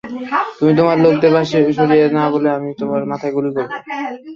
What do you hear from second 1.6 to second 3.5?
সরিয়ে না নিলে আমি ওর মাথায় গুলি